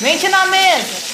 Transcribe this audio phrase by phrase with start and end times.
[0.00, 1.06] Mente na mesa!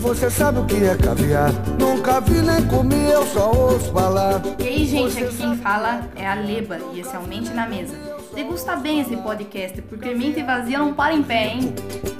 [0.00, 1.52] Você sabe o que é caviar?
[1.78, 4.42] Nunca vi nem comi, eu só ouço falar.
[4.58, 7.68] E aí, gente, aqui quem fala é a Leba e esse é o Mente na
[7.68, 8.17] Mesa.
[8.34, 11.74] Degusta bem esse podcast, porque mente vazia não para em pé, hein?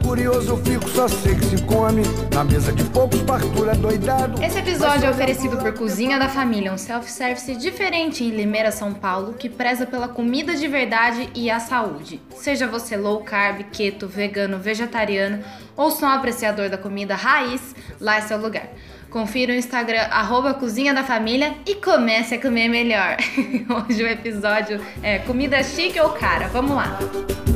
[0.04, 2.02] Curioso fico, só sei que se come.
[2.34, 4.42] Na mesa de poucos, partura doidado.
[4.42, 9.34] Esse episódio é oferecido por Cozinha da Família, um self-service diferente em Limeira, São Paulo,
[9.34, 12.20] que preza pela comida de verdade e a saúde.
[12.36, 15.44] Seja você low carb, keto, vegano, vegetariano
[15.76, 18.68] ou só um apreciador da comida raiz, lá é seu lugar.
[19.10, 23.16] Confira o Instagram, arroba Cozinha da Família e comece a comer melhor.
[23.88, 26.48] Hoje o episódio é comida chique ou cara.
[26.48, 26.98] Vamos lá.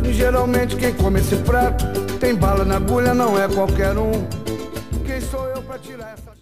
[0.02, 1.84] E geralmente quem come esse prato
[2.18, 4.12] tem bala na agulha, não é qualquer um.
[5.04, 6.32] Quem sou eu pra tirar essa.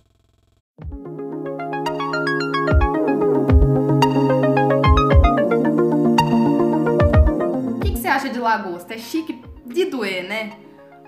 [7.75, 8.95] O que, que você acha de lagosta?
[8.95, 10.53] É chique de doer, né?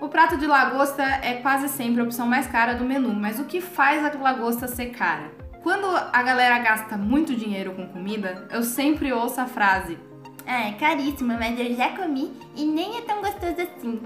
[0.03, 3.45] O prato de lagosta é quase sempre a opção mais cara do menu, mas o
[3.45, 5.31] que faz a lagosta ser cara?
[5.61, 9.97] Quando a galera gasta muito dinheiro com comida, eu sempre ouço a frase:
[10.45, 14.01] Ah, é caríssima, mas eu já comi e nem é tão gostoso assim.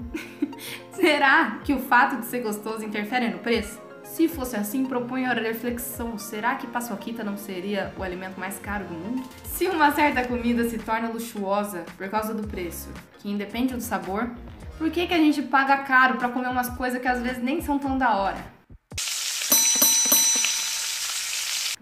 [0.94, 3.80] será que o fato de ser gostoso interfere no preço?
[4.04, 8.84] Se fosse assim, proponho a reflexão: será que paçoquita não seria o alimento mais caro
[8.84, 9.28] do mundo?
[9.42, 14.30] Se uma certa comida se torna luxuosa por causa do preço, que independe do sabor,
[14.78, 17.60] por que, que a gente paga caro para comer umas coisas que às vezes nem
[17.60, 18.58] são tão da hora?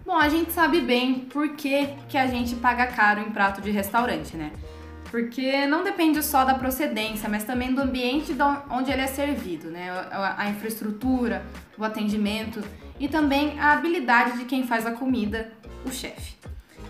[0.03, 3.69] Bom, a gente sabe bem por que, que a gente paga caro em prato de
[3.69, 4.51] restaurante, né?
[5.11, 8.35] Porque não depende só da procedência, mas também do ambiente
[8.69, 9.89] onde ele é servido, né?
[10.37, 11.45] A infraestrutura,
[11.77, 12.63] o atendimento
[12.99, 15.51] e também a habilidade de quem faz a comida,
[15.85, 16.35] o chefe.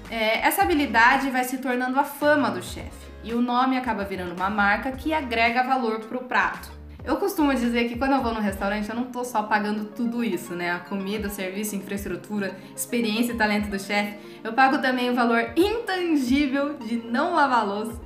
[0.10, 4.34] É, essa habilidade vai se tornando a fama do chefe e o nome acaba virando
[4.34, 6.72] uma marca que agrega valor pro prato.
[7.04, 10.24] Eu costumo dizer que quando eu vou no restaurante eu não tô só pagando tudo
[10.24, 10.72] isso, né?
[10.72, 14.18] A comida, serviço, infraestrutura, experiência e talento do chefe.
[14.44, 18.00] Eu pago também o valor intangível de não lavar louça,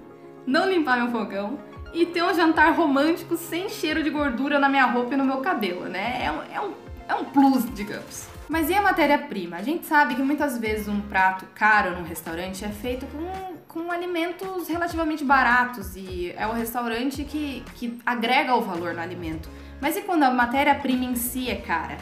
[0.45, 1.59] não limpar meu fogão
[1.93, 5.37] e ter um jantar romântico sem cheiro de gordura na minha roupa e no meu
[5.37, 6.23] cabelo, né?
[6.23, 6.73] É um, é um,
[7.09, 8.27] é um plus, digamos.
[8.47, 9.55] Mas e a matéria-prima?
[9.57, 13.89] A gente sabe que muitas vezes um prato caro num restaurante é feito com, com
[13.89, 19.49] alimentos relativamente baratos e é o restaurante que, que agrega o valor no alimento.
[19.79, 21.97] Mas e quando a matéria-prima em si é cara?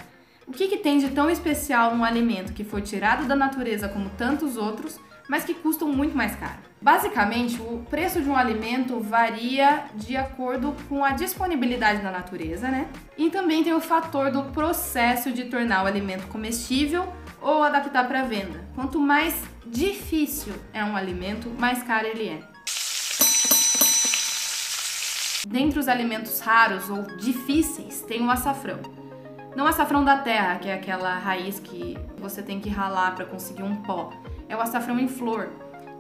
[0.48, 4.10] O que, que tem de tão especial num alimento que foi tirado da natureza como
[4.10, 5.00] tantos outros
[5.30, 6.58] mas que custam muito mais caro.
[6.82, 12.88] Basicamente, o preço de um alimento varia de acordo com a disponibilidade da natureza, né?
[13.16, 18.24] E também tem o fator do processo de tornar o alimento comestível ou adaptar para
[18.24, 18.68] venda.
[18.76, 22.40] Quanto mais difícil é um alimento, mais caro ele é.
[25.48, 28.80] Dentre os alimentos raros ou difíceis, tem o açafrão.
[29.56, 33.64] Não açafrão da terra, que é aquela raiz que você tem que ralar para conseguir
[33.64, 34.12] um pó
[34.50, 35.48] é o açafrão em flor.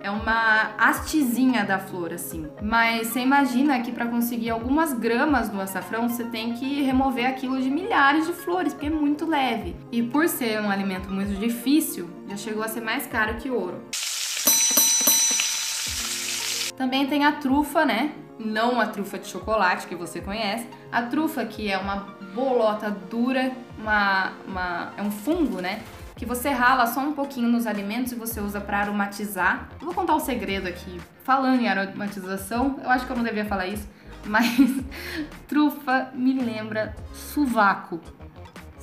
[0.01, 2.47] É uma hastezinha da flor, assim.
[2.61, 7.61] Mas você imagina que para conseguir algumas gramas do açafrão, você tem que remover aquilo
[7.61, 9.75] de milhares de flores, porque é muito leve.
[9.91, 13.81] E por ser um alimento muito difícil, já chegou a ser mais caro que ouro.
[16.77, 18.13] Também tem a trufa, né?
[18.39, 20.65] Não a trufa de chocolate que você conhece.
[20.89, 25.81] A trufa, que é uma bolota dura, uma, uma, é um fungo, né?
[26.19, 29.69] Que você rala só um pouquinho nos alimentos e você usa para aromatizar.
[29.79, 30.99] vou contar um segredo aqui.
[31.23, 33.87] Falando em aromatização, eu acho que eu não devia falar isso,
[34.27, 34.59] mas
[35.47, 38.01] trufa me lembra sovaco.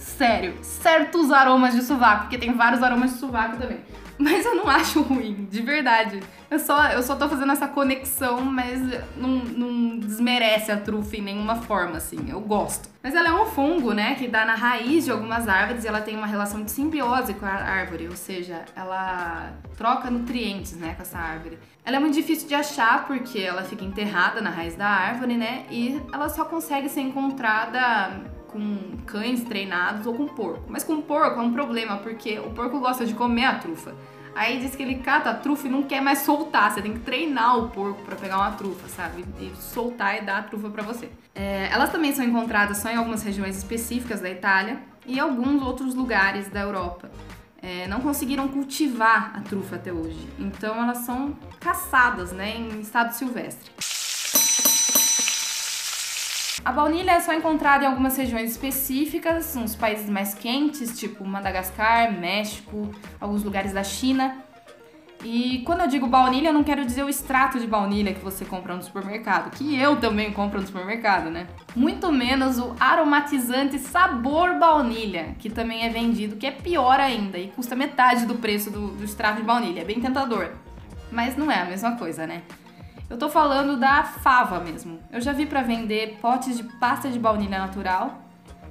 [0.06, 3.80] Sério, certos aromas de sovaco, porque tem vários aromas de sovaco também.
[4.16, 6.22] Mas eu não acho ruim, de verdade.
[6.48, 8.80] Eu só, eu só tô fazendo essa conexão, mas
[9.16, 12.30] não, não desmerece a trufa em nenhuma forma, assim.
[12.30, 12.88] Eu gosto.
[13.02, 16.00] Mas ela é um fungo, né, que dá na raiz de algumas árvores e ela
[16.00, 21.02] tem uma relação de simbiose com a árvore, ou seja, ela troca nutrientes, né, com
[21.02, 21.58] essa árvore.
[21.84, 25.66] Ela é muito difícil de achar porque ela fica enterrada na raiz da árvore, né,
[25.70, 30.64] e ela só consegue ser encontrada com cães treinados ou com porco.
[30.68, 33.94] Mas com porco é um problema, porque o porco gosta de comer a trufa.
[34.34, 36.72] Aí diz que ele cata a trufa e não quer mais soltar.
[36.72, 39.24] Você tem que treinar o porco para pegar uma trufa, sabe?
[39.40, 41.10] E soltar e dar a trufa para você.
[41.34, 45.94] É, elas também são encontradas só em algumas regiões específicas da Itália e alguns outros
[45.94, 47.10] lugares da Europa.
[47.62, 50.28] É, não conseguiram cultivar a trufa até hoje.
[50.38, 53.70] Então elas são caçadas, né, em estado silvestre.
[56.66, 62.12] A baunilha é só encontrada em algumas regiões específicas, nos países mais quentes, tipo Madagascar,
[62.12, 64.38] México, alguns lugares da China.
[65.24, 68.44] E quando eu digo baunilha, eu não quero dizer o extrato de baunilha que você
[68.44, 71.46] compra no supermercado, que eu também compro no supermercado, né?
[71.76, 77.46] Muito menos o aromatizante sabor baunilha, que também é vendido, que é pior ainda e
[77.46, 79.82] custa metade do preço do, do extrato de baunilha.
[79.82, 80.50] É bem tentador.
[81.12, 82.42] Mas não é a mesma coisa, né?
[83.08, 84.98] Eu tô falando da fava mesmo.
[85.12, 88.20] Eu já vi para vender potes de pasta de baunilha natural,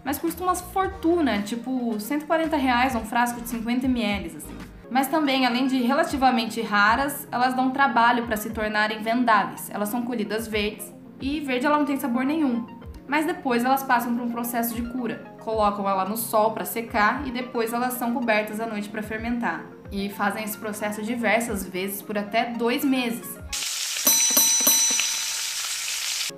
[0.03, 4.57] mas custa umas fortuna, tipo 140 reais um frasco de 50 ml, assim.
[4.91, 9.69] Mas também, além de relativamente raras, elas dão trabalho para se tornarem vendáveis.
[9.69, 12.65] Elas são colhidas verdes e verde ela não tem sabor nenhum.
[13.07, 15.23] Mas depois elas passam por um processo de cura.
[15.39, 19.63] Colocam ela no sol para secar e depois elas são cobertas à noite para fermentar.
[19.91, 23.37] E fazem esse processo diversas vezes por até dois meses.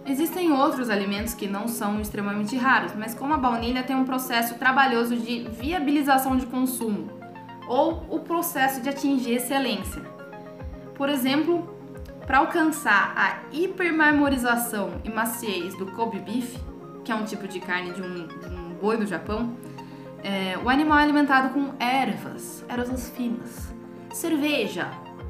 [0.05, 4.55] Existem outros alimentos que não são extremamente raros, mas como a baunilha tem um processo
[4.55, 7.09] trabalhoso de viabilização de consumo,
[7.67, 10.01] ou o processo de atingir excelência.
[10.95, 11.77] Por exemplo,
[12.25, 16.57] para alcançar a hipermarmorização e maciez do Kobe beef,
[17.05, 19.55] que é um tipo de carne de um, de um boi do Japão,
[20.23, 23.73] é, o animal é alimentado com ervas, ervas finas,
[24.11, 24.89] cerveja.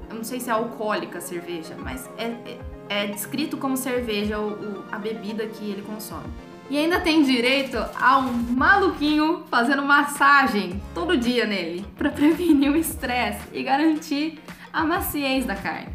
[0.09, 4.39] Eu não sei se é alcoólica a cerveja, mas é, é, é descrito como cerveja
[4.39, 6.27] o, a bebida que ele consome.
[6.69, 12.75] E ainda tem direito a um maluquinho fazendo massagem todo dia nele para prevenir o
[12.75, 14.39] estresse e garantir
[14.73, 15.89] a maciez da carne.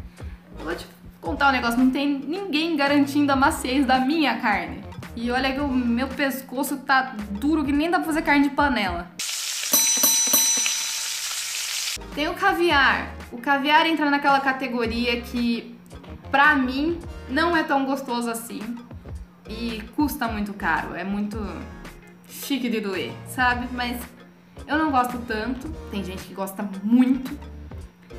[0.57, 0.87] Eu vou te
[1.21, 4.83] contar um negócio, não tem ninguém garantindo a maciez da minha carne.
[5.15, 8.55] E olha que o meu pescoço tá duro que nem dá pra fazer carne de
[8.55, 9.11] panela.
[12.15, 13.13] Tem o caviar.
[13.31, 15.75] O caviar entra naquela categoria que,
[16.33, 16.99] pra mim,
[17.29, 18.59] não é tão gostoso assim
[19.47, 21.37] e custa muito caro, é muito
[22.27, 23.67] chique de doer, sabe?
[23.71, 24.01] Mas
[24.65, 27.37] eu não gosto tanto, tem gente que gosta muito,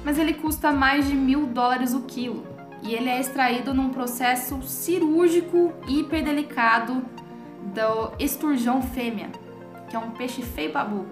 [0.04, 2.46] mas ele custa mais de mil dólares o quilo
[2.84, 7.04] e ele é extraído num processo cirúrgico hiper delicado
[7.74, 9.28] do esturjão fêmea,
[9.88, 11.08] que é um peixe feio burro.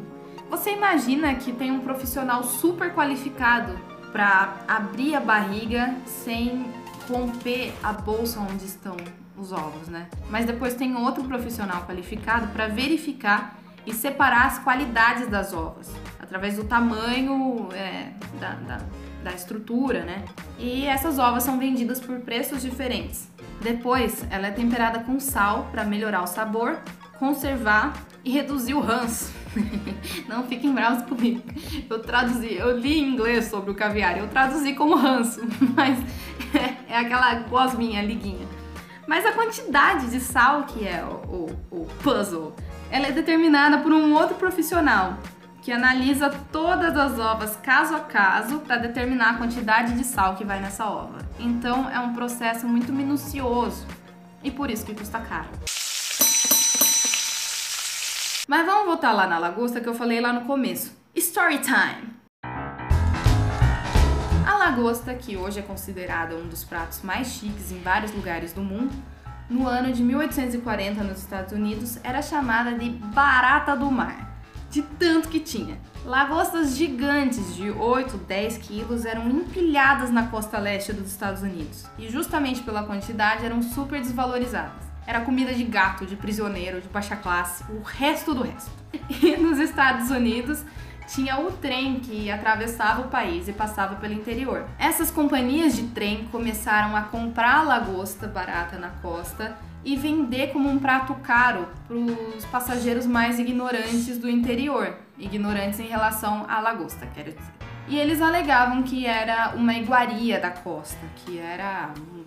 [0.49, 3.77] Você imagina que tem um profissional super qualificado
[4.13, 6.65] para abrir a barriga sem
[7.09, 8.97] romper a bolsa onde estão
[9.37, 10.09] os ovos, né?
[10.31, 15.91] Mas depois tem outro profissional qualificado para verificar e separar as qualidades das ovas,
[16.21, 18.81] através do tamanho é, da, da,
[19.25, 20.25] da estrutura, né?
[20.59, 23.29] E essas ovas são vendidas por preços diferentes.
[23.61, 26.79] Depois, ela é temperada com sal para melhorar o sabor,
[27.19, 27.93] conservar
[28.25, 29.33] e reduzir o ranço.
[30.29, 31.43] Não fiquem bravos comigo.
[31.89, 35.41] Eu traduzi, eu li em inglês sobre o caviar, eu traduzi como ranço,
[35.77, 35.99] mas
[36.89, 38.47] é aquela gosminha, liguinha.
[39.07, 42.55] Mas a quantidade de sal que é o, o, o puzzle,
[42.91, 45.19] ela é determinada por um outro profissional
[45.61, 50.45] que analisa todas as ovas caso a caso para determinar a quantidade de sal que
[50.45, 51.19] vai nessa ova.
[51.39, 53.87] Então é um processo muito minucioso
[54.43, 55.49] e por isso que custa caro.
[58.53, 60.95] Mas vamos voltar lá na lagosta que eu falei lá no começo.
[61.15, 62.13] Story time!
[64.59, 68.93] lagosta, que hoje é considerada um dos pratos mais chiques em vários lugares do mundo,
[69.49, 74.39] no ano de 1840 nos Estados Unidos era chamada de barata do mar,
[74.69, 75.79] de tanto que tinha.
[76.05, 82.11] Lagostas gigantes de 8, 10 quilos eram empilhadas na costa leste dos Estados Unidos e,
[82.11, 84.92] justamente pela quantidade, eram super desvalorizadas.
[85.07, 88.71] Era comida de gato, de prisioneiro, de baixa classe, o resto do resto.
[89.23, 90.65] E nos Estados Unidos,
[91.07, 94.67] tinha o trem que atravessava o país e passava pelo interior.
[94.79, 100.79] Essas companhias de trem começaram a comprar lagosta barata na costa e vender como um
[100.79, 107.33] prato caro para os passageiros mais ignorantes do interior, ignorantes em relação à lagosta, quero
[107.33, 107.53] dizer.
[107.89, 112.22] E eles alegavam que era uma iguaria da costa, que era um,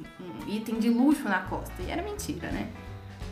[0.47, 2.67] item de luxo na costa, e era mentira, né?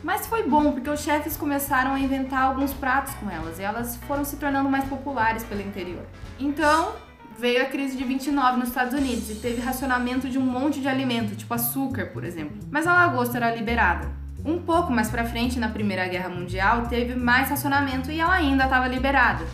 [0.03, 3.95] Mas foi bom, porque os chefes começaram a inventar alguns pratos com elas e elas
[4.05, 6.05] foram se tornando mais populares pelo interior.
[6.37, 6.93] Então,
[7.39, 10.89] veio a crise de 29 nos Estados Unidos e teve racionamento de um monte de
[10.89, 12.57] alimento, tipo açúcar, por exemplo.
[12.69, 14.11] Mas a lagosta era liberada.
[14.45, 18.65] Um pouco mais para frente, na Primeira Guerra Mundial, teve mais racionamento e ela ainda
[18.65, 19.45] estava liberada.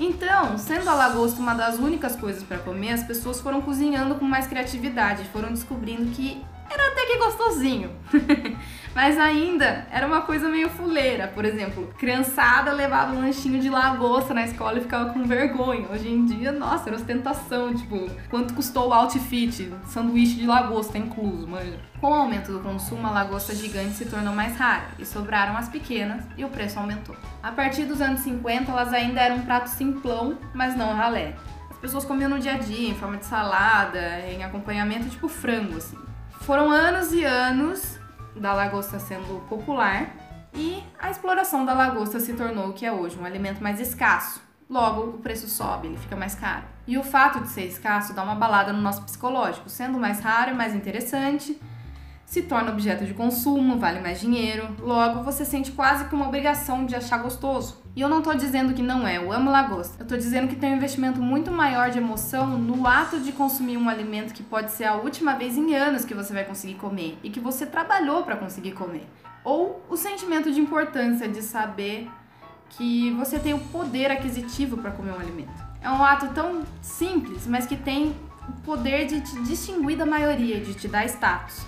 [0.00, 4.24] Então, sendo a lagosta uma das únicas coisas para comer, as pessoas foram cozinhando com
[4.24, 7.90] mais criatividade, foram descobrindo que era até que gostosinho.
[8.94, 11.28] Mas ainda era uma coisa meio fuleira.
[11.28, 15.86] Por exemplo, criançada levava um lanchinho de lagosta na escola e ficava com vergonha.
[15.88, 17.72] Hoje em dia, nossa, era ostentação.
[17.74, 19.72] Tipo, quanto custou o outfit?
[19.86, 21.78] Sanduíche de lagosta incluso, manja.
[22.00, 25.68] Com o aumento do consumo, a lagosta gigante se tornou mais rara e sobraram as
[25.68, 27.14] pequenas e o preço aumentou.
[27.42, 31.34] A partir dos anos 50, elas ainda eram um prato simplão, mas não ralé
[31.70, 35.76] as pessoas comiam no dia a dia, em forma de salada, em acompanhamento tipo frango,
[35.76, 35.96] assim.
[36.48, 37.98] Foram anos e anos
[38.34, 40.16] da lagosta sendo popular
[40.54, 44.40] e a exploração da lagosta se tornou o que é hoje, um alimento mais escasso.
[44.66, 46.64] Logo, o preço sobe, ele fica mais caro.
[46.86, 50.52] E o fato de ser escasso dá uma balada no nosso psicológico, sendo mais raro
[50.52, 51.60] e mais interessante,
[52.24, 56.86] se torna objeto de consumo, vale mais dinheiro, logo você sente quase que uma obrigação
[56.86, 57.82] de achar gostoso.
[57.98, 60.00] E eu não tô dizendo que não é, eu amo lagosta.
[60.00, 63.76] Eu tô dizendo que tem um investimento muito maior de emoção no ato de consumir
[63.76, 67.18] um alimento que pode ser a última vez em anos que você vai conseguir comer
[67.24, 69.04] e que você trabalhou para conseguir comer.
[69.42, 72.08] Ou o sentimento de importância de saber
[72.70, 75.60] que você tem o poder aquisitivo para comer um alimento.
[75.82, 78.14] É um ato tão simples, mas que tem
[78.48, 81.66] o poder de te distinguir da maioria, de te dar status.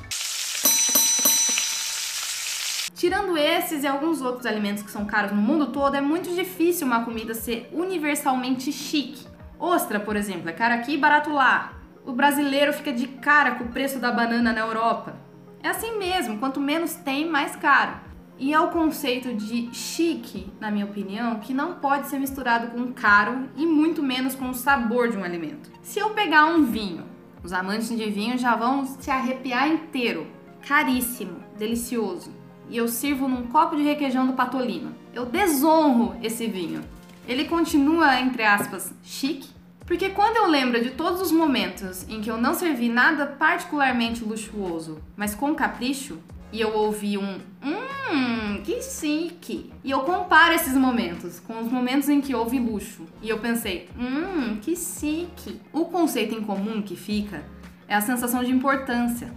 [3.00, 6.87] Tirando esses e alguns outros alimentos que são caros no mundo todo, é muito difícil
[6.87, 9.26] uma comida ser universalmente chique.
[9.59, 11.73] Ostra, por exemplo, é cara aqui e barato lá.
[12.04, 15.16] O brasileiro fica de cara com o preço da banana na Europa.
[15.62, 17.92] É assim mesmo, quanto menos tem, mais caro.
[18.38, 22.92] E é o conceito de chique, na minha opinião, que não pode ser misturado com
[22.92, 25.71] caro e muito menos com o sabor de um alimento.
[25.80, 27.07] Se eu pegar um vinho,
[27.42, 30.26] os amantes de vinho já vão se arrepiar inteiro.
[30.61, 32.39] Caríssimo, delicioso
[32.70, 34.94] e eu sirvo num copo de requeijão do Patolino.
[35.12, 36.82] Eu desonro esse vinho.
[37.28, 39.48] Ele continua, entre aspas, chique,
[39.84, 44.24] porque quando eu lembro de todos os momentos em que eu não servi nada particularmente
[44.24, 46.18] luxuoso, mas com capricho,
[46.52, 49.72] e eu ouvi um hum, que chique.
[49.84, 53.06] E eu comparo esses momentos com os momentos em que houve luxo.
[53.22, 55.60] E eu pensei, hum, que chique.
[55.72, 57.44] O conceito em comum que fica
[57.86, 59.32] é a sensação de importância.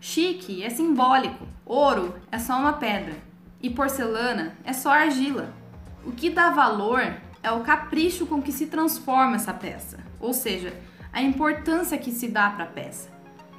[0.00, 1.46] Chique é simbólico.
[1.66, 3.14] Ouro é só uma pedra.
[3.60, 5.52] E porcelana é só argila.
[6.06, 7.02] O que dá valor
[7.42, 10.72] é o capricho com que se transforma essa peça, ou seja,
[11.12, 13.10] a importância que se dá para a peça.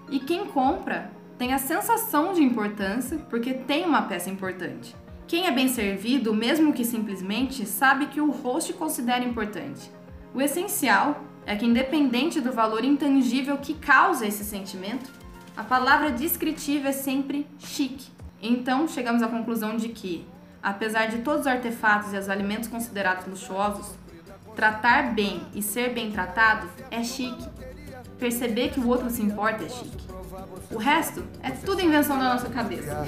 [0.09, 4.95] E quem compra tem a sensação de importância porque tem uma peça importante.
[5.27, 9.91] Quem é bem servido, mesmo que simplesmente, sabe que o host considera importante.
[10.33, 15.11] O essencial é que, independente do valor intangível que causa esse sentimento,
[15.59, 18.09] a palavra descritiva é sempre chique.
[18.41, 20.25] Então, chegamos à conclusão de que,
[20.63, 23.87] apesar de todos os artefatos e os alimentos considerados luxuosos,
[24.55, 27.45] tratar bem e ser bem tratado é chique.
[28.17, 30.07] Perceber que o outro se importa é chique.
[30.71, 33.05] O resto é tudo invenção da nossa cabeça.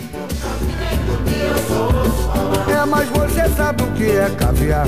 [2.69, 4.87] É, mas você sabe o que é caviar?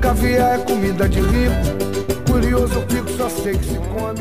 [0.00, 1.87] Caviar é comida de rico
[2.40, 4.20] curioso, fico, só sei que se come.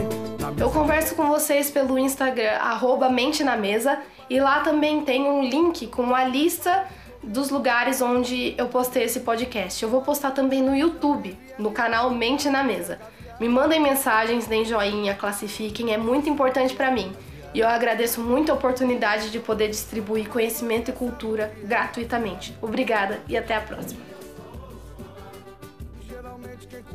[0.59, 5.43] Eu converso com vocês pelo Instagram, arroba Mente na Mesa, e lá também tem um
[5.43, 6.85] link com a lista
[7.21, 9.83] dos lugares onde eu postei esse podcast.
[9.83, 12.99] Eu vou postar também no YouTube, no canal Mente na Mesa.
[13.39, 17.11] Me mandem mensagens, deem joinha, classifiquem, é muito importante para mim.
[17.53, 22.57] E eu agradeço muito a oportunidade de poder distribuir conhecimento e cultura gratuitamente.
[22.63, 24.16] Obrigada e até a próxima.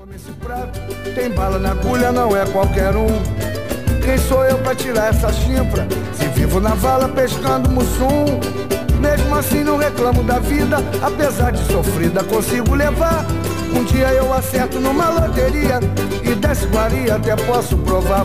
[0.02, 0.80] Come esse prato.
[1.14, 3.06] Tem bala na agulha, não é qualquer um.
[4.04, 5.86] Quem sou eu pra tirar essa chifra?
[6.14, 8.24] Se vivo na vala pescando mussum.
[9.00, 13.24] Mesmo assim não reclamo da vida, apesar de sofrida consigo levar.
[13.74, 15.78] Um dia eu acerto numa loteria
[16.22, 16.66] e desse
[17.14, 18.20] até posso provar.